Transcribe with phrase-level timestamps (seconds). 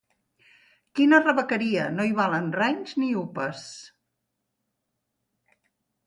[0.99, 3.61] Quina rebequeria: no hi valen renys ni upes.